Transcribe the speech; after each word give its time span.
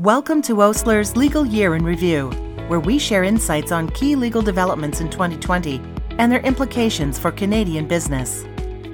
Welcome 0.00 0.42
to 0.42 0.60
Osler's 0.60 1.16
Legal 1.16 1.46
Year 1.46 1.74
in 1.74 1.82
Review, 1.82 2.28
where 2.68 2.80
we 2.80 2.98
share 2.98 3.24
insights 3.24 3.72
on 3.72 3.88
key 3.88 4.14
legal 4.14 4.42
developments 4.42 5.00
in 5.00 5.08
2020 5.08 5.80
and 6.18 6.30
their 6.30 6.42
implications 6.42 7.18
for 7.18 7.32
Canadian 7.32 7.88
business. 7.88 8.42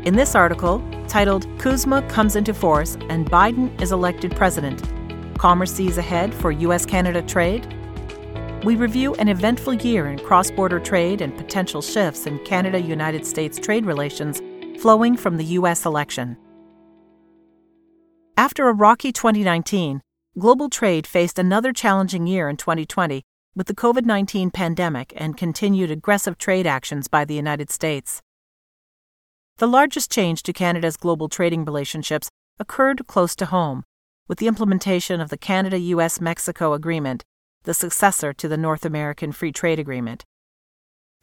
In 0.05 0.15
this 0.15 0.37
article, 0.37 0.81
titled 1.09 1.49
CUSMA 1.59 2.09
Comes 2.09 2.37
into 2.37 2.55
Force 2.55 2.97
and 3.09 3.29
Biden 3.29 3.83
is 3.83 3.91
Elected 3.91 4.37
President 4.37 4.81
Calmer 5.39 5.67
Seas 5.67 5.99
Ahead 5.99 6.33
for 6.33 6.53
U.S. 6.53 6.87
Canada 6.87 7.21
Trade, 7.21 7.67
we 8.63 8.77
review 8.77 9.15
an 9.17 9.27
eventful 9.27 9.75
year 9.75 10.07
in 10.07 10.21
cross 10.21 10.53
border 10.53 10.79
trade 10.79 11.21
and 11.21 11.37
potential 11.37 11.83
shifts 11.83 12.29
in 12.29 12.39
Canada 12.45 12.81
United 12.81 13.27
States 13.27 13.59
trade 13.59 13.87
relations 13.87 14.41
flowing 14.81 15.17
from 15.17 15.37
the 15.37 15.45
U.S. 15.47 15.85
election. 15.85 16.37
After 18.37 18.69
a 18.69 18.73
rocky 18.73 19.11
2019, 19.11 20.01
global 20.39 20.71
trade 20.71 21.07
faced 21.07 21.39
another 21.39 21.75
challenging 21.75 22.27
year 22.27 22.49
in 22.49 22.57
2020 22.57 23.23
with 23.55 23.67
the 23.67 23.75
COVID 23.75 24.07
19 24.07 24.51
pandemic 24.51 25.13
and 25.15 25.37
continued 25.37 25.91
aggressive 25.91 26.39
trade 26.39 26.67
actions 26.67 27.07
by 27.07 27.23
the 27.23 27.35
United 27.35 27.71
States. 27.71 28.23
The 29.59 29.67
largest 29.67 30.11
change 30.11 30.43
to 30.45 30.55
Canada's 30.55 30.97
global 30.97 31.29
trading 31.29 31.67
relationships 31.67 32.31
occurred 32.59 33.07
close 33.07 33.37
to 33.37 33.47
home, 33.47 33.85
with 34.27 34.39
the 34.39 34.47
implementation 34.47 35.21
of 35.21 35.29
the 35.29 35.37
Canada 35.37 35.79
US 35.79 36.19
Mexico 36.19 36.73
Agreement, 36.73 37.25
the 37.65 37.75
successor 37.75 38.33
to 38.33 38.49
the 38.49 38.57
North 38.57 38.87
American 38.87 39.33
Free 39.33 39.53
Trade 39.53 39.79
Agreement. 39.79 40.25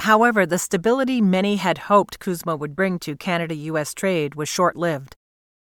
However, 0.01 0.45
the 0.45 0.59
stability 0.59 1.19
many 1.19 1.55
had 1.55 1.89
hoped 1.89 2.19
CUSMA 2.19 2.59
would 2.59 2.75
bring 2.75 2.99
to 2.99 3.15
Canada 3.15 3.55
US 3.55 3.95
trade 3.95 4.35
was 4.35 4.47
short 4.47 4.75
lived. 4.75 5.15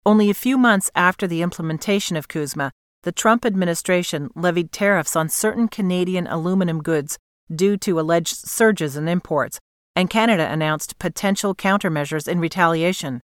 Only 0.08 0.32
a 0.32 0.34
few 0.34 0.58
months 0.58 0.90
after 0.96 1.28
the 1.28 1.44
implementation 1.44 2.18
of 2.18 2.28
CUSMA, 2.28 2.72
the 3.04 3.12
Trump 3.12 3.46
administration 3.46 4.30
levied 4.36 4.72
tariffs 4.72 5.16
on 5.16 5.30
certain 5.30 5.68
Canadian 5.68 6.28
aluminum 6.28 6.82
goods 6.82 7.18
due 7.54 7.78
to 7.78 8.00
alleged 8.00 8.36
surges 8.36 8.96
in 8.96 9.08
imports, 9.08 9.60
and 9.96 10.10
Canada 10.10 10.52
announced 10.52 11.00
potential 11.00 11.56
countermeasures 11.56 12.28
in 12.28 12.40
retaliation. 12.40 13.22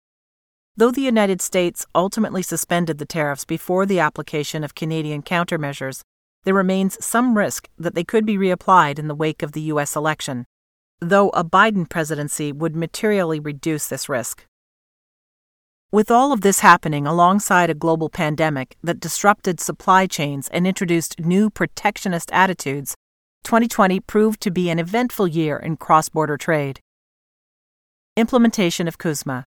Though 0.75 0.91
the 0.91 1.01
United 1.01 1.41
States 1.41 1.85
ultimately 1.93 2.41
suspended 2.41 2.97
the 2.97 3.05
tariffs 3.05 3.45
before 3.45 3.85
the 3.85 3.99
application 3.99 4.63
of 4.63 4.73
Canadian 4.73 5.21
countermeasures, 5.21 6.01
there 6.45 6.53
remains 6.53 7.03
some 7.03 7.37
risk 7.37 7.69
that 7.77 7.95
they 7.95 8.03
could 8.03 8.25
be 8.25 8.37
reapplied 8.37 8.97
in 8.97 9.07
the 9.07 9.15
wake 9.15 9.43
of 9.43 9.51
the 9.51 9.61
U.S. 9.61 9.95
election, 9.95 10.45
though 10.99 11.29
a 11.29 11.43
Biden 11.43 11.87
presidency 11.87 12.51
would 12.51 12.75
materially 12.75 13.39
reduce 13.39 13.87
this 13.87 14.09
risk. 14.09 14.45
With 15.93 16.09
all 16.09 16.31
of 16.31 16.41
this 16.41 16.61
happening 16.61 17.05
alongside 17.05 17.69
a 17.69 17.75
global 17.75 18.09
pandemic 18.09 18.77
that 18.81 18.99
disrupted 18.99 19.59
supply 19.59 20.07
chains 20.07 20.47
and 20.47 20.65
introduced 20.65 21.19
new 21.19 21.51
protectionist 21.51 22.31
attitudes, 22.31 22.95
2020 23.43 23.99
proved 23.99 24.41
to 24.41 24.49
be 24.49 24.71
an 24.71 24.79
eventful 24.79 25.27
year 25.27 25.55
in 25.55 25.77
cross 25.77 26.09
border 26.09 26.35
trade. 26.35 26.79
Implementation 28.17 28.87
of 28.87 28.97
CUSMA. 28.97 29.43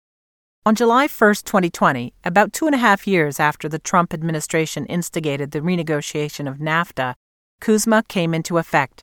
On 0.66 0.76
July 0.76 1.04
1, 1.04 1.08
2020, 1.46 2.14
about 2.26 2.52
two 2.52 2.66
and 2.66 2.76
a 2.76 2.78
half 2.78 3.08
years 3.08 3.40
after 3.40 3.70
the 3.70 3.80
Trump 3.80 4.14
administration 4.14 4.86
instigated 4.88 5.52
the 5.52 5.62
renegotiation 5.62 6.46
of 6.46 6.58
NAFTA, 6.58 7.14
CUSMA 7.62 8.06
came 8.10 8.34
into 8.34 8.58
effect, 8.58 9.02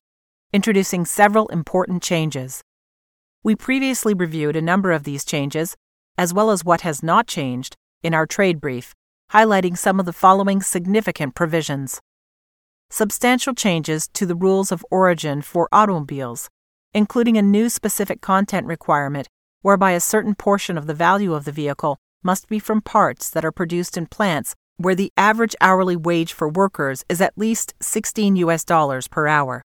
introducing 0.52 1.06
several 1.06 1.48
important 1.48 2.02
changes. 2.02 2.60
We 3.42 3.56
previously 3.56 4.12
reviewed 4.12 4.56
a 4.56 4.60
number 4.60 4.92
of 4.92 5.04
these 5.04 5.25
changes 5.25 5.75
as 6.16 6.34
well 6.34 6.50
as 6.50 6.64
what 6.64 6.83
has 6.83 7.03
not 7.03 7.27
changed, 7.27 7.77
in 8.03 8.14
our 8.14 8.27
trade 8.27 8.61
brief, 8.61 8.94
highlighting 9.33 9.77
some 9.77 10.00
of 10.00 10.06
the 10.06 10.12
following 10.12 10.62
significant 10.62 11.34
provisions. 11.34 12.00
Substantial 12.91 13.55
changes 13.55 14.08
to 14.08 14.27
the 14.27 14.34
rules 14.34 14.72
of 14.72 14.84
origin 14.91 15.42
for 15.42 15.69
automobiles, 15.72 16.48
including 16.92 17.36
a 17.36 17.42
new 17.42 17.69
specific 17.69 18.20
content 18.20 18.66
requirement 18.66 19.28
whereby 19.62 19.92
a 19.92 20.00
certain 20.00 20.34
portion 20.34 20.76
of 20.76 20.87
the 20.87 20.94
value 20.94 21.34
of 21.34 21.44
the 21.44 21.53
vehicle 21.53 21.98
must 22.22 22.48
be 22.48 22.59
from 22.59 22.81
parts 22.81 23.31
that 23.31 23.44
are 23.44 23.53
produced 23.53 23.97
in 23.97 24.06
plants 24.06 24.54
where 24.77 24.94
the 24.94 25.12
average 25.16 25.54
hourly 25.60 25.97
wage 25.97 26.32
for 26.32 26.48
workers 26.48 27.04
is 27.09 27.21
at 27.21 27.37
least 27.37 27.75
16 27.81 28.37
US 28.37 28.65
dollars 28.65 29.06
per 29.09 29.27
hour. 29.27 29.62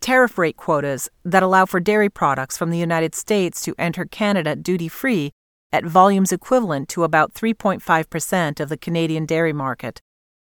Tariff 0.00 0.38
rate 0.38 0.56
quotas 0.56 1.08
that 1.24 1.42
allow 1.42 1.66
for 1.66 1.80
dairy 1.80 2.08
products 2.08 2.56
from 2.56 2.70
the 2.70 2.78
United 2.78 3.14
States 3.14 3.60
to 3.62 3.74
enter 3.78 4.04
Canada 4.04 4.56
duty 4.56 4.88
free 4.88 5.32
at 5.72 5.84
volumes 5.84 6.32
equivalent 6.32 6.88
to 6.90 7.04
about 7.04 7.32
3.5% 7.32 8.60
of 8.60 8.68
the 8.68 8.76
Canadian 8.76 9.26
dairy 9.26 9.52
market, 9.52 10.00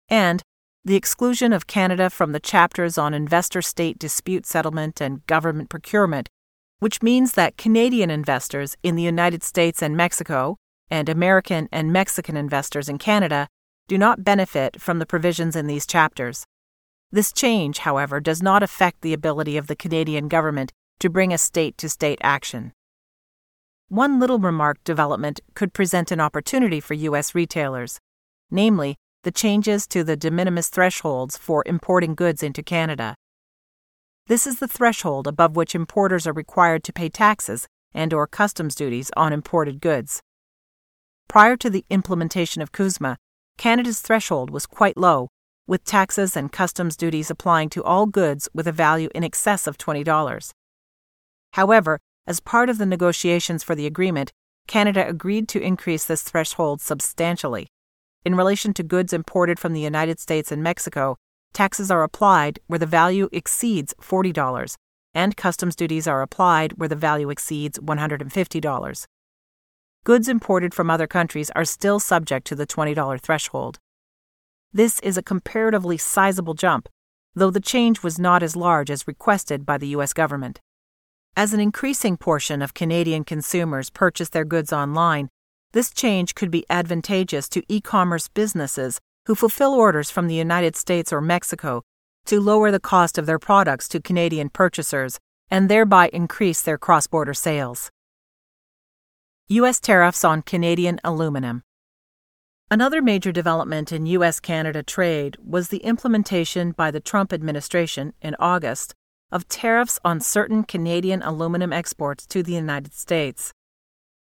and 0.09 0.43
the 0.85 0.97
exclusion 0.97 1.53
of 1.53 1.67
Canada 1.67 2.09
from 2.11 2.33
the 2.33 2.41
chapters 2.41 2.97
on 2.97 3.15
investor 3.15 3.63
state 3.63 3.99
dispute 3.99 4.47
settlement 4.47 5.01
and 5.01 5.27
government 5.27 5.69
procurement, 5.69 6.29
which 6.79 7.03
means 7.03 7.33
that 7.33 7.59
Canadian 7.59 8.11
investors 8.11 8.77
in 8.83 8.97
the 8.97 9.03
United 9.03 9.43
States 9.43 9.83
and 9.83 9.97
Mexico, 9.97 10.57
and 10.91 11.09
American 11.09 11.69
and 11.71 11.93
Mexican 11.93 12.37
investors 12.37 12.89
in 12.89 12.99
Canada, 12.99 13.47
do 13.87 13.99
not 13.99 14.25
benefit 14.25 14.81
from 14.81 14.99
the 14.99 15.07
provisions 15.07 15.55
in 15.55 15.67
these 15.67 15.87
chapters. 15.87 16.47
This 17.13 17.33
change, 17.33 17.79
however, 17.79 18.21
does 18.21 18.43
not 18.43 18.63
affect 18.63 19.03
the 19.03 19.13
ability 19.13 19.57
of 19.57 19.67
the 19.67 19.77
Canadian 19.77 20.29
government 20.29 20.73
to 21.01 21.11
bring 21.11 21.33
a 21.33 21.39
state 21.39 21.77
to 21.79 21.89
state 21.89 22.19
action. 22.23 22.73
One 23.91 24.21
little 24.21 24.39
remark 24.39 24.79
development 24.85 25.41
could 25.57 25.73
present 25.73 26.13
an 26.13 26.21
opportunity 26.21 26.79
for 26.79 26.95
U.S. 26.95 27.35
retailers, 27.35 27.99
namely, 28.49 28.95
the 29.25 29.33
changes 29.33 29.85
to 29.89 30.05
the 30.05 30.17
de 30.17 30.31
minimis 30.31 30.69
thresholds 30.69 31.37
for 31.37 31.65
importing 31.67 32.15
goods 32.15 32.41
into 32.41 32.63
Canada. 32.63 33.17
This 34.29 34.47
is 34.47 34.61
the 34.61 34.69
threshold 34.69 35.27
above 35.27 35.57
which 35.57 35.75
importers 35.75 36.25
are 36.25 36.33
required 36.33 36.85
to 36.85 36.93
pay 36.93 37.09
taxes 37.09 37.67
and 37.93 38.15
or 38.15 38.29
customs 38.29 38.77
duties 38.77 39.11
on 39.17 39.33
imported 39.33 39.81
goods. 39.81 40.23
Prior 41.29 41.57
to 41.57 41.69
the 41.69 41.85
implementation 41.91 42.63
of 42.63 42.71
CUSMA, 42.71 43.17
Canada's 43.59 43.99
threshold 43.99 44.51
was 44.51 44.67
quite 44.67 44.97
low, 44.97 45.27
with 45.67 45.83
taxes 45.83 46.37
and 46.37 46.53
customs 46.53 46.97
duties 46.97 47.29
applying 47.29 47.69
to 47.71 47.83
all 47.83 48.07
goods 48.07 48.49
with 48.55 48.69
a 48.69 48.73
value 48.73 49.09
in 49.17 49.25
excess 49.25 49.67
of 49.67 49.79
$20. 49.79 50.53
However, 51.55 51.99
as 52.31 52.39
part 52.39 52.71
of 52.71 52.79
the 52.79 52.87
negotiations 52.87 53.65
for 53.65 53.75
the 53.75 53.89
agreement, 53.89 54.31
Canada 54.69 55.05
agreed 55.05 55.49
to 55.49 55.61
increase 55.61 56.05
this 56.05 56.23
threshold 56.23 56.81
substantially. 56.81 57.67
In 58.25 58.37
relation 58.37 58.73
to 58.75 58.85
goods 58.85 59.13
imported 59.13 59.59
from 59.59 59.73
the 59.73 59.81
United 59.81 60.21
States 60.21 60.53
and 60.53 60.63
Mexico, 60.63 61.17
taxes 61.53 61.91
are 61.91 62.05
applied 62.05 62.61
where 62.69 62.79
the 62.79 62.87
value 62.87 63.29
exceeds 63.33 63.93
$40, 64.01 64.77
and 65.13 65.37
customs 65.37 65.75
duties 65.75 66.07
are 66.07 66.23
applied 66.23 66.75
where 66.75 66.89
the 66.89 66.95
value 66.95 67.31
exceeds 67.31 67.81
$150. 67.81 69.07
Goods 70.05 70.29
imported 70.29 70.73
from 70.73 70.89
other 70.89 71.09
countries 71.09 71.51
are 71.57 71.65
still 71.65 71.99
subject 71.99 72.47
to 72.47 72.55
the 72.55 72.65
$20 72.65 73.21
threshold. 73.21 73.81
This 74.73 75.01
is 75.01 75.17
a 75.17 75.23
comparatively 75.33 75.97
sizable 75.97 76.55
jump, 76.55 76.89
though 77.35 77.51
the 77.51 77.59
change 77.59 78.05
was 78.05 78.21
not 78.21 78.41
as 78.41 78.55
large 78.55 78.89
as 78.89 79.09
requested 79.09 79.67
by 79.67 79.79
the 79.79 79.89
U.S. 79.89 80.13
government. 80.13 80.61
As 81.37 81.55
an 81.55 81.61
increasing 81.61 82.17
portion 82.17 82.61
of 82.61 82.75
Canadian 82.75 83.25
consumers 83.25 83.89
purchase 83.89 84.29
their 84.29 84.45
goods 84.45 84.73
online, 84.73 85.29
this 85.73 85.93
change 85.93 86.35
could 86.35 86.51
be 86.51 86.67
advantageous 86.69 87.49
to 87.51 87.63
e 87.69 87.81
commerce 87.81 88.29
businesses 88.29 89.01
who 89.27 89.35
fulfill 89.35 89.73
orders 89.73 90.11
from 90.11 90.27
the 90.27 90.35
United 90.35 90.75
States 90.75 91.13
or 91.13 91.21
Mexico 91.21 91.83
to 92.27 92.41
lower 92.41 92.71
the 92.71 92.81
cost 92.81 93.17
of 93.17 93.27
their 93.27 93.39
products 93.39 93.89
to 93.89 94.01
Canadian 94.01 94.51
purchasers 94.51 95.19
and 95.51 95.69
thereby 95.69 96.11
increase 96.13 96.63
their 96.63 96.79
cross 96.79 97.07
border 97.07 97.35
sales. 97.35 97.91
U.S. 99.49 99.81
tariffs 99.81 100.25
on 100.25 100.43
Canadian 100.43 101.01
aluminum. 101.03 101.63
Another 102.71 103.03
major 103.03 103.33
development 103.33 103.91
in 103.91 104.07
U.S. 104.07 104.39
Canada 104.39 104.83
trade 104.83 105.37
was 105.45 105.69
the 105.69 105.79
implementation 105.79 106.71
by 106.73 106.91
the 106.91 107.01
Trump 107.01 107.33
administration 107.33 108.13
in 108.21 108.37
August 108.39 108.95
of 109.33 109.49
tariffs 109.49 109.99
on 110.05 110.21
certain 110.21 110.65
Canadian 110.65 111.23
aluminum 111.23 111.73
exports 111.73 112.27
to 112.27 112.43
the 112.43 112.55
United 112.55 112.93
States. 112.95 113.53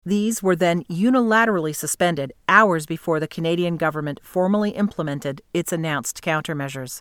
These 0.04 0.42
were 0.42 0.56
then 0.56 0.84
unilaterally 0.84 1.74
suspended 1.74 2.32
hours 2.48 2.84
before 2.84 3.20
the 3.20 3.28
Canadian 3.28 3.76
government 3.76 4.20
formally 4.22 4.70
implemented 4.70 5.40
its 5.54 5.72
announced 5.72 6.22
countermeasures. 6.22 7.00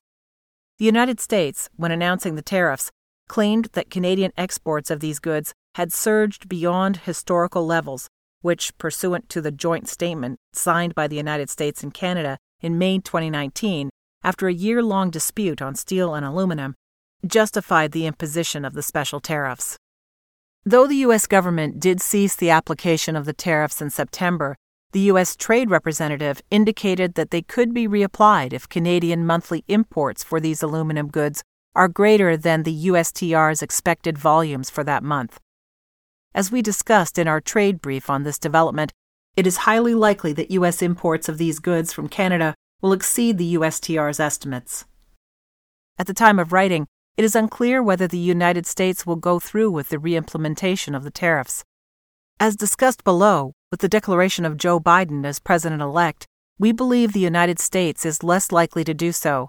The 0.79 0.85
United 0.85 1.19
States, 1.19 1.69
when 1.75 1.91
announcing 1.91 2.35
the 2.35 2.41
tariffs, 2.41 2.91
claimed 3.27 3.69
that 3.73 3.89
Canadian 3.89 4.31
exports 4.38 4.89
of 4.89 4.99
these 4.99 5.19
goods 5.19 5.53
had 5.75 5.91
surged 5.91 6.47
beyond 6.47 6.97
historical 6.97 7.65
levels, 7.65 8.07
which, 8.41 8.77
pursuant 8.77 9.29
to 9.29 9.41
the 9.41 9.51
joint 9.51 9.88
statement 9.88 10.39
signed 10.53 10.95
by 10.95 11.07
the 11.07 11.15
United 11.15 11.49
States 11.49 11.83
and 11.83 11.94
Canada 11.94 12.38
in 12.61 12.77
May 12.77 12.99
2019, 12.99 13.89
after 14.23 14.47
a 14.47 14.53
year 14.53 14.81
long 14.81 15.09
dispute 15.09 15.61
on 15.61 15.75
steel 15.75 16.13
and 16.13 16.25
aluminum, 16.25 16.75
justified 17.25 17.91
the 17.91 18.05
imposition 18.05 18.65
of 18.65 18.73
the 18.73 18.83
special 18.83 19.19
tariffs. 19.19 19.77
Though 20.65 20.87
the 20.87 21.03
U.S. 21.07 21.27
government 21.27 21.79
did 21.79 22.01
cease 22.01 22.35
the 22.35 22.49
application 22.49 23.15
of 23.15 23.25
the 23.25 23.33
tariffs 23.33 23.81
in 23.81 23.89
September, 23.89 24.55
The 24.93 25.09
U.S. 25.11 25.35
Trade 25.35 25.71
Representative 25.71 26.39
indicated 26.51 27.15
that 27.15 27.31
they 27.31 27.41
could 27.41 27.73
be 27.73 27.87
reapplied 27.87 28.53
if 28.53 28.69
Canadian 28.69 29.25
monthly 29.25 29.63
imports 29.67 30.23
for 30.23 30.39
these 30.39 30.61
aluminum 30.61 31.07
goods 31.07 31.43
are 31.73 31.87
greater 31.87 32.37
than 32.37 32.61
the 32.61 32.85
USTR's 32.85 33.63
expected 33.63 34.19
volumes 34.19 34.69
for 34.69 34.83
that 34.83 35.01
month. 35.01 35.39
As 36.35 36.51
we 36.51 36.61
discussed 36.61 37.17
in 37.17 37.27
our 37.27 37.41
trade 37.41 37.81
brief 37.81 38.07
on 38.07 38.21
this 38.21 38.37
development, 38.37 38.91
it 39.35 39.47
is 39.47 39.65
highly 39.65 39.95
likely 39.95 40.31
that 40.33 40.51
U.S. 40.51 40.83
imports 40.83 41.27
of 41.27 41.39
these 41.39 41.57
goods 41.57 41.91
from 41.91 42.07
Canada 42.07 42.53
will 42.79 42.93
exceed 42.93 43.39
the 43.39 43.55
USTR's 43.55 44.19
estimates. 44.19 44.85
At 45.97 46.05
the 46.05 46.13
time 46.13 46.37
of 46.37 46.53
writing, 46.53 46.85
it 47.15 47.24
is 47.24 47.36
unclear 47.36 47.83
whether 47.83 48.07
the 48.07 48.18
United 48.18 48.65
States 48.65 49.06
will 49.06 49.15
go 49.15 49.39
through 49.39 49.69
with 49.69 49.89
the 49.89 49.98
reimplementation 49.98 50.95
of 50.95 51.04
the 51.04 51.12
tariffs. 51.12 51.63
As 52.39 52.56
discussed 52.56 53.04
below, 53.04 53.54
with 53.69 53.81
the 53.81 53.88
declaration 53.88 54.45
of 54.45 54.57
Joe 54.57 54.80
Biden 54.80 55.24
as 55.24 55.39
president 55.39 55.81
elect, 55.81 56.25
we 56.57 56.71
believe 56.71 57.13
the 57.13 57.19
United 57.19 57.60
States 57.60 58.04
is 58.04 58.24
less 58.24 58.51
likely 58.51 58.83
to 58.83 58.95
do 58.95 59.12
so. 59.12 59.48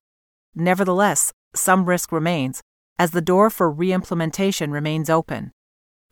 Nevertheless, 0.54 1.32
some 1.54 1.86
risk 1.86 2.12
remains, 2.12 2.60
as 2.98 3.12
the 3.12 3.22
door 3.22 3.48
for 3.48 3.72
reimplementation 3.72 4.70
remains 4.70 5.08
open. 5.08 5.50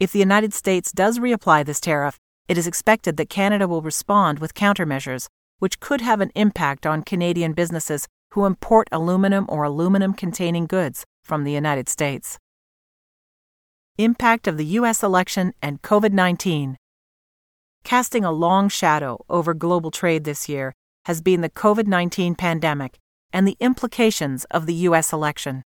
If 0.01 0.11
the 0.11 0.19
United 0.19 0.55
States 0.55 0.91
does 0.91 1.19
reapply 1.19 1.67
this 1.67 1.81
tariff, 1.81 2.19
it 2.49 2.57
is 2.57 2.67
expected 2.67 3.19
that 3.19 3.29
Canada 3.29 3.69
will 3.69 3.83
respond 3.83 4.39
with 4.39 4.55
countermeasures, 4.55 5.29
which 5.59 5.81
could 5.81 6.01
have 6.01 6.23
an 6.23 6.33
impact 6.35 6.87
on 6.87 7.03
Canadian 7.03 7.53
businesses 7.53 8.09
who 8.31 8.47
import 8.47 8.89
aluminum 8.91 9.45
or 9.49 9.65
aluminum 9.65 10.15
containing 10.15 10.67
goods 10.67 11.05
from 11.23 11.45
the 11.45 11.53
United 11.53 11.89
States. 11.89 12.39
Impact 13.99 14.47
of 14.47 14.57
the 14.57 14.65
U.S. 14.81 15.03
election 15.03 15.53
and 15.61 15.83
COVID 15.83 16.13
19. 16.13 16.77
Casting 17.85 18.25
a 18.25 18.33
long 18.33 18.69
shadow 18.69 19.25
over 19.29 19.55
global 19.55 19.91
trade 19.91 20.25
this 20.25 20.49
year 20.49 20.73
has 21.07 21.21
been 21.21 21.41
the 21.41 21.51
COVID 21.51 21.87
19 21.87 22.35
pandemic 22.35 22.99
and 23.33 23.47
the 23.47 23.57
implications 23.61 24.45
of 24.51 24.67
the 24.67 24.75
U.S. 24.89 25.13
election. 25.13 25.63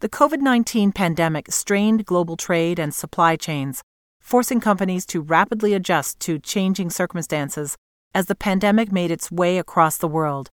The 0.00 0.08
COVID 0.08 0.40
19 0.40 0.92
pandemic 0.92 1.50
strained 1.50 2.06
global 2.06 2.36
trade 2.36 2.78
and 2.78 2.94
supply 2.94 3.36
chains, 3.36 3.82
forcing 4.20 4.60
companies 4.60 5.04
to 5.06 5.20
rapidly 5.20 5.74
adjust 5.74 6.20
to 6.20 6.38
changing 6.38 6.90
circumstances 6.90 7.76
as 8.14 8.26
the 8.26 8.34
pandemic 8.34 8.92
made 8.92 9.10
its 9.10 9.30
way 9.30 9.58
across 9.58 9.96
the 9.96 10.08
world. 10.08 10.50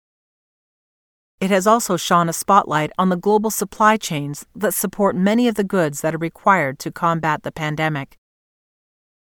It 1.40 1.50
has 1.50 1.66
also 1.66 1.96
shone 1.96 2.28
a 2.28 2.32
spotlight 2.32 2.90
on 2.96 3.08
the 3.08 3.16
global 3.16 3.50
supply 3.50 3.96
chains 3.96 4.46
that 4.54 4.74
support 4.74 5.16
many 5.16 5.48
of 5.48 5.56
the 5.56 5.64
goods 5.64 6.00
that 6.00 6.14
are 6.14 6.18
required 6.18 6.78
to 6.80 6.90
combat 6.90 7.42
the 7.42 7.52
pandemic. 7.52 8.16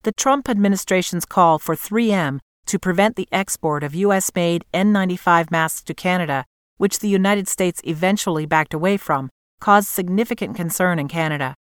The 0.02 0.12
Trump 0.12 0.48
administration's 0.48 1.24
call 1.24 1.58
for 1.58 1.74
3M 1.74 2.40
to 2.66 2.78
prevent 2.78 3.16
the 3.16 3.28
export 3.32 3.82
of 3.82 3.94
U.S. 3.94 4.30
made 4.34 4.64
N95 4.72 5.50
masks 5.50 5.82
to 5.82 5.94
Canada, 5.94 6.44
which 6.78 6.98
the 6.98 7.08
United 7.08 7.48
States 7.48 7.80
eventually 7.84 8.46
backed 8.46 8.74
away 8.74 8.96
from, 8.96 9.30
caused 9.60 9.88
significant 9.88 10.56
concern 10.56 10.98
in 10.98 11.08
Canada. 11.08 11.54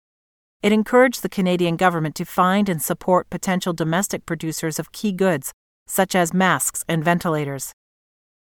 It 0.63 0.73
encouraged 0.73 1.23
the 1.23 1.29
Canadian 1.29 1.77
government 1.77 2.15
to 2.17 2.25
find 2.25 2.69
and 2.69 2.83
support 2.83 3.31
potential 3.31 3.73
domestic 3.73 4.27
producers 4.27 4.79
of 4.79 4.93
key 4.93 5.13
goods, 5.13 5.53
such 5.87 6.15
as 6.15 6.35
masks 6.35 6.85
and 6.89 7.05
ventilators. 7.05 7.73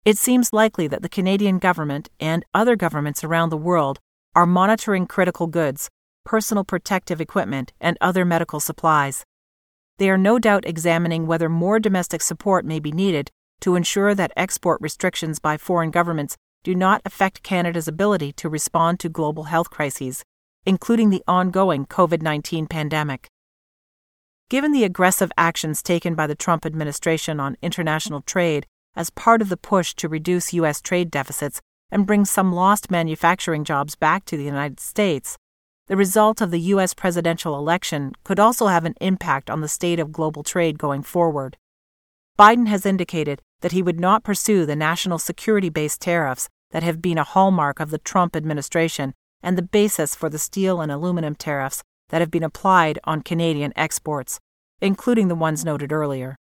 It 0.07 0.19
seems 0.19 0.53
likely 0.53 0.87
that 0.87 1.03
the 1.03 1.09
Canadian 1.09 1.59
government 1.59 2.11
and 2.21 2.45
other 2.55 2.77
governments 2.77 3.25
around 3.25 3.51
the 3.51 3.57
world 3.57 3.99
are 4.37 4.47
monitoring 4.47 5.05
critical 5.05 5.49
goods, 5.49 5.91
personal 6.25 6.63
protective 6.63 7.21
equipment, 7.21 7.73
and 7.81 7.99
other 8.01 8.25
medical 8.25 8.61
supplies. 8.61 9.25
They 9.99 10.09
are 10.09 10.17
no 10.17 10.39
doubt 10.39 10.65
examining 10.65 11.27
whether 11.27 11.49
more 11.49 11.81
domestic 11.81 12.23
support 12.23 12.65
may 12.65 12.79
be 12.79 12.93
needed 12.93 13.33
to 13.63 13.75
ensure 13.75 14.15
that 14.15 14.31
export 14.37 14.81
restrictions 14.81 15.41
by 15.41 15.57
foreign 15.57 15.91
governments 15.91 16.37
do 16.63 16.77
not 16.77 17.03
affect 17.05 17.43
Canada's 17.43 17.89
ability 17.89 18.33
to 18.35 18.49
respond 18.49 19.01
to 19.01 19.09
global 19.09 19.45
health 19.45 19.71
crises, 19.71 20.23
including 20.65 21.11
the 21.11 21.25
ongoing 21.27 21.85
COVID 21.85 22.23
19 22.23 22.69
pandemic. 22.69 23.27
Given 24.51 24.71
the 24.71 24.85
aggressive 24.85 25.33
actions 25.37 25.83
taken 25.83 26.15
by 26.15 26.29
the 26.29 26.37
Trump 26.37 26.65
administration 26.65 27.41
on 27.41 27.57
international 27.61 28.21
trade 28.21 28.69
as 28.97 29.11
part 29.11 29.43
of 29.43 29.51
the 29.51 29.57
push 29.57 29.95
to 29.95 30.09
reduce 30.09 30.55
U.S. 30.55 30.81
trade 30.81 31.11
deficits 31.11 31.61
and 31.91 32.07
bring 32.07 32.25
some 32.25 32.53
lost 32.53 32.91
manufacturing 32.91 33.63
jobs 33.63 33.95
back 33.95 34.25
to 34.25 34.37
the 34.37 34.45
United 34.45 34.81
States, 34.81 35.37
the 35.87 35.97
result 35.97 36.41
of 36.41 36.51
the 36.51 36.61
U.S. 36.61 36.95
presidential 36.95 37.57
election 37.57 38.13
could 38.25 38.41
also 38.41 38.67
have 38.67 38.85
an 38.85 38.95
impact 39.01 39.49
on 39.49 39.61
the 39.61 39.69
state 39.69 40.01
of 40.01 40.11
global 40.11 40.43
trade 40.43 40.79
going 40.79 41.03
forward. 41.03 41.57
Biden 42.37 42.67
has 42.67 42.85
indicated 42.85 43.41
that 43.61 43.73
he 43.73 43.83
would 43.83 44.01
not 44.01 44.25
pursue 44.25 44.67
the 44.67 44.75
national 44.75 45.19
security 45.19 45.69
based 45.69 46.01
tariffs 46.01 46.49
that 46.73 46.83
have 46.83 47.01
been 47.01 47.19
a 47.19 47.25
hallmark 47.25 47.79
of 47.79 47.91
the 47.91 47.99
Trump 47.99 48.35
administration 48.35 49.15
and 49.43 49.57
the 49.57 49.63
basis 49.63 50.15
for 50.15 50.29
the 50.29 50.39
steel 50.39 50.81
and 50.81 50.91
aluminum 50.91 51.37
tariffs 51.37 51.83
that 52.09 52.21
have 52.21 52.31
been 52.31 52.43
applied 52.43 52.99
on 53.05 53.23
Canadian 53.23 53.73
exports, 53.77 54.41
including 54.81 55.29
the 55.29 55.35
ones 55.35 55.65
noted 55.65 55.93
earlier. 55.93 56.37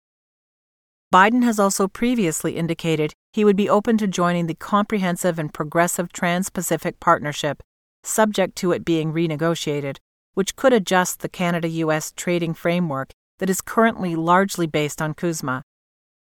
Biden 1.14 1.44
has 1.44 1.60
also 1.60 1.86
previously 1.86 2.56
indicated 2.56 3.12
he 3.32 3.44
would 3.44 3.54
be 3.54 3.70
open 3.70 3.96
to 3.98 4.08
joining 4.08 4.48
the 4.48 4.54
Comprehensive 4.56 5.38
and 5.38 5.54
Progressive 5.54 6.12
Trans 6.12 6.50
Pacific 6.50 6.98
Partnership, 6.98 7.62
subject 8.02 8.56
to 8.56 8.72
it 8.72 8.84
being 8.84 9.12
renegotiated, 9.12 9.98
which 10.32 10.56
could 10.56 10.72
adjust 10.72 11.20
the 11.20 11.28
Canada 11.28 11.68
US 11.68 12.10
trading 12.16 12.52
framework 12.52 13.12
that 13.38 13.48
is 13.48 13.60
currently 13.60 14.16
largely 14.16 14.66
based 14.66 15.00
on 15.00 15.14
CUSMA. 15.14 15.62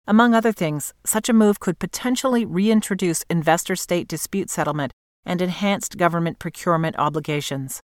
Among 0.05 0.35
other 0.35 0.51
things, 0.51 0.93
such 1.05 1.29
a 1.29 1.33
move 1.33 1.61
could 1.61 1.79
potentially 1.79 2.43
reintroduce 2.43 3.23
investor 3.29 3.77
state 3.77 4.09
dispute 4.09 4.49
settlement 4.49 4.91
and 5.25 5.41
enhanced 5.41 5.95
government 5.95 6.39
procurement 6.39 6.97
obligations. 6.99 7.79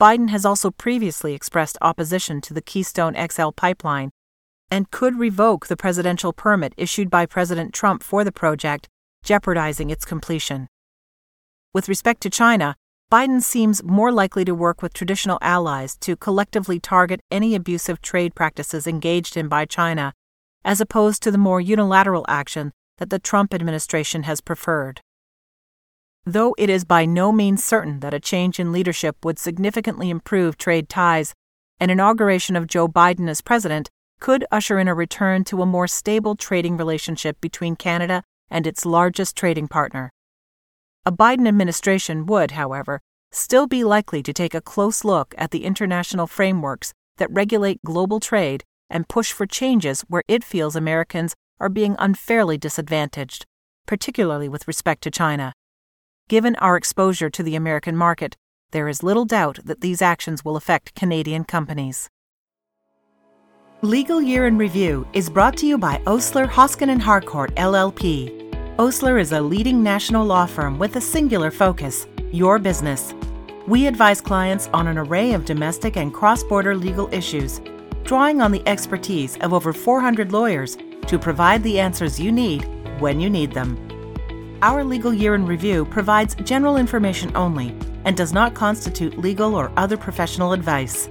Biden 0.00 0.28
has 0.28 0.46
also 0.46 0.70
previously 0.70 1.34
expressed 1.34 1.76
opposition 1.82 2.40
to 2.42 2.54
the 2.54 2.62
Keystone 2.62 3.16
XL 3.16 3.50
pipeline 3.50 4.12
and 4.72 4.90
could 4.90 5.18
revoke 5.18 5.66
the 5.66 5.76
presidential 5.76 6.32
permit 6.32 6.72
issued 6.78 7.10
by 7.10 7.26
President 7.26 7.74
Trump 7.74 8.02
for 8.02 8.24
the 8.24 8.32
project, 8.32 8.88
jeopardizing 9.22 9.90
its 9.90 10.06
completion. 10.06 10.66
With 11.74 11.90
respect 11.90 12.22
to 12.22 12.30
China, 12.30 12.74
Biden 13.12 13.42
seems 13.42 13.84
more 13.84 14.10
likely 14.10 14.46
to 14.46 14.54
work 14.54 14.80
with 14.80 14.94
traditional 14.94 15.36
allies 15.42 15.98
to 15.98 16.16
collectively 16.16 16.80
target 16.80 17.20
any 17.30 17.54
abusive 17.54 18.00
trade 18.00 18.34
practices 18.34 18.86
engaged 18.86 19.36
in 19.36 19.46
by 19.46 19.66
China 19.66 20.14
as 20.64 20.80
opposed 20.80 21.22
to 21.22 21.30
the 21.30 21.36
more 21.36 21.60
unilateral 21.60 22.24
action 22.26 22.72
that 22.96 23.10
the 23.10 23.18
Trump 23.18 23.52
administration 23.52 24.22
has 24.22 24.40
preferred. 24.40 25.02
Though 26.24 26.54
it 26.56 26.70
is 26.70 26.86
by 26.86 27.04
no 27.04 27.30
means 27.30 27.62
certain 27.62 28.00
that 28.00 28.14
a 28.14 28.20
change 28.20 28.58
in 28.58 28.72
leadership 28.72 29.16
would 29.22 29.38
significantly 29.38 30.08
improve 30.08 30.56
trade 30.56 30.88
ties, 30.88 31.34
an 31.78 31.90
inauguration 31.90 32.56
of 32.56 32.68
Joe 32.68 32.88
Biden 32.88 33.28
as 33.28 33.42
president 33.42 33.90
could 34.22 34.44
usher 34.52 34.78
in 34.78 34.86
a 34.86 34.94
return 34.94 35.42
to 35.42 35.62
a 35.62 35.66
more 35.66 35.88
stable 35.88 36.36
trading 36.36 36.76
relationship 36.76 37.40
between 37.40 37.74
Canada 37.74 38.22
and 38.48 38.68
its 38.68 38.86
largest 38.86 39.36
trading 39.36 39.66
partner. 39.66 40.12
A 41.04 41.10
Biden 41.10 41.48
administration 41.48 42.24
would, 42.26 42.52
however, 42.52 43.00
still 43.32 43.66
be 43.66 43.82
likely 43.82 44.22
to 44.22 44.32
take 44.32 44.54
a 44.54 44.60
close 44.60 45.02
look 45.02 45.34
at 45.36 45.50
the 45.50 45.64
international 45.64 46.28
frameworks 46.28 46.92
that 47.16 47.32
regulate 47.32 47.82
global 47.84 48.20
trade 48.20 48.62
and 48.88 49.08
push 49.08 49.32
for 49.32 49.44
changes 49.44 50.02
where 50.02 50.22
it 50.28 50.44
feels 50.44 50.76
Americans 50.76 51.34
are 51.58 51.68
being 51.68 51.96
unfairly 51.98 52.56
disadvantaged, 52.56 53.44
particularly 53.86 54.48
with 54.48 54.68
respect 54.68 55.02
to 55.02 55.10
China. 55.10 55.52
Given 56.28 56.54
our 56.56 56.76
exposure 56.76 57.30
to 57.30 57.42
the 57.42 57.56
American 57.56 57.96
market, 57.96 58.36
there 58.70 58.86
is 58.86 59.02
little 59.02 59.24
doubt 59.24 59.58
that 59.64 59.80
these 59.80 60.00
actions 60.00 60.44
will 60.44 60.54
affect 60.54 60.94
Canadian 60.94 61.42
companies. 61.42 62.08
Legal 63.84 64.22
Year 64.22 64.46
in 64.46 64.56
Review 64.56 65.04
is 65.12 65.28
brought 65.28 65.56
to 65.56 65.66
you 65.66 65.76
by 65.76 66.00
Osler, 66.06 66.46
Hoskin 66.46 66.90
and 66.90 67.02
Harcourt 67.02 67.52
LLP. 67.56 68.78
Osler 68.78 69.18
is 69.18 69.32
a 69.32 69.40
leading 69.40 69.82
national 69.82 70.24
law 70.24 70.46
firm 70.46 70.78
with 70.78 70.94
a 70.94 71.00
singular 71.00 71.50
focus 71.50 72.06
your 72.30 72.60
business. 72.60 73.12
We 73.66 73.88
advise 73.88 74.20
clients 74.20 74.70
on 74.72 74.86
an 74.86 74.98
array 74.98 75.32
of 75.32 75.44
domestic 75.44 75.96
and 75.96 76.14
cross 76.14 76.44
border 76.44 76.76
legal 76.76 77.12
issues 77.12 77.60
drawing 78.04 78.40
on 78.40 78.52
the 78.52 78.62
expertise 78.68 79.36
of 79.38 79.52
over 79.52 79.72
400 79.72 80.30
lawyers 80.30 80.78
to 81.08 81.18
provide 81.18 81.64
the 81.64 81.80
answers 81.80 82.20
you 82.20 82.30
need 82.30 82.64
when 83.00 83.18
you 83.18 83.28
need 83.28 83.50
them. 83.50 83.76
Our 84.62 84.84
legal 84.84 85.12
year 85.12 85.34
in 85.34 85.44
review 85.44 85.86
provides 85.86 86.36
general 86.36 86.76
information 86.76 87.36
only 87.36 87.76
and 88.04 88.16
does 88.16 88.32
not 88.32 88.54
constitute 88.54 89.18
legal 89.18 89.56
or 89.56 89.72
other 89.76 89.96
professional 89.96 90.52
advice. 90.52 91.08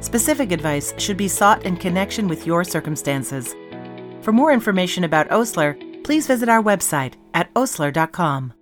Specific 0.00 0.52
advice 0.52 0.94
should 0.98 1.16
be 1.16 1.28
sought 1.28 1.64
in 1.64 1.76
connection 1.76 2.28
with 2.28 2.46
your 2.46 2.64
circumstances. 2.64 3.54
For 4.22 4.32
more 4.32 4.52
information 4.52 5.04
about 5.04 5.30
Osler, 5.30 5.76
please 6.04 6.26
visit 6.26 6.48
our 6.48 6.62
website 6.62 7.14
at 7.34 7.50
osler.com. 7.56 8.52